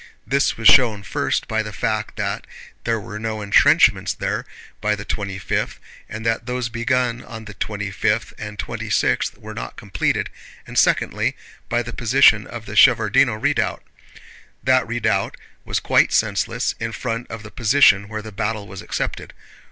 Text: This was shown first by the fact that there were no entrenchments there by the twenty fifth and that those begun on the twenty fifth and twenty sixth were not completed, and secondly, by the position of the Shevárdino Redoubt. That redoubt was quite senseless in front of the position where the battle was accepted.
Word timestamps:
This 0.25 0.57
was 0.57 0.67
shown 0.67 1.03
first 1.03 1.47
by 1.47 1.61
the 1.61 1.71
fact 1.71 2.15
that 2.15 2.47
there 2.85 2.99
were 2.99 3.19
no 3.19 3.39
entrenchments 3.43 4.15
there 4.15 4.45
by 4.81 4.95
the 4.95 5.05
twenty 5.05 5.37
fifth 5.37 5.79
and 6.09 6.25
that 6.25 6.47
those 6.47 6.69
begun 6.69 7.23
on 7.23 7.45
the 7.45 7.53
twenty 7.53 7.91
fifth 7.91 8.33
and 8.39 8.57
twenty 8.57 8.89
sixth 8.89 9.37
were 9.37 9.53
not 9.53 9.75
completed, 9.75 10.31
and 10.65 10.75
secondly, 10.75 11.35
by 11.69 11.83
the 11.83 11.93
position 11.93 12.47
of 12.47 12.65
the 12.65 12.73
Shevárdino 12.73 13.39
Redoubt. 13.39 13.83
That 14.63 14.87
redoubt 14.87 15.37
was 15.65 15.79
quite 15.79 16.11
senseless 16.11 16.73
in 16.79 16.93
front 16.93 17.29
of 17.29 17.43
the 17.43 17.51
position 17.51 18.07
where 18.07 18.23
the 18.23 18.31
battle 18.31 18.67
was 18.67 18.81
accepted. 18.81 19.35